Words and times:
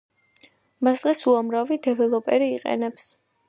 მას 0.87 1.03
დღეს 1.03 1.21
უამრავი 1.33 1.79
დეველოპერი 1.91 2.51
იყენებს. 2.59 3.11